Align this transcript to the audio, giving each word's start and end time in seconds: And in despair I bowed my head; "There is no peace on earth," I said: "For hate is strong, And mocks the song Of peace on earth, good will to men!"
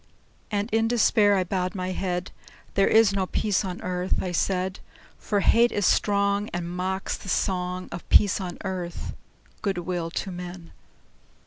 And 0.49 0.67
in 0.71 0.87
despair 0.87 1.35
I 1.35 1.43
bowed 1.43 1.75
my 1.75 1.91
head; 1.91 2.31
"There 2.73 2.87
is 2.87 3.13
no 3.13 3.27
peace 3.27 3.63
on 3.63 3.79
earth," 3.83 4.15
I 4.19 4.31
said: 4.31 4.79
"For 5.19 5.41
hate 5.41 5.71
is 5.71 5.85
strong, 5.85 6.49
And 6.55 6.67
mocks 6.75 7.15
the 7.15 7.29
song 7.29 7.87
Of 7.91 8.09
peace 8.09 8.41
on 8.41 8.57
earth, 8.63 9.13
good 9.61 9.77
will 9.77 10.09
to 10.09 10.31
men!" 10.31 10.71